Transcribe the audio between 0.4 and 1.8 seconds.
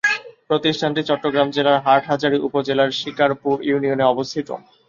প্রতিষ্ঠানটি চট্টগ্রাম জেলার